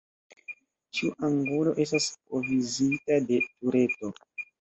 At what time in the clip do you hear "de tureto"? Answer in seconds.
3.29-4.11